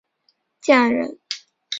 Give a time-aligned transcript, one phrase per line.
[0.61, 1.19] 建安人。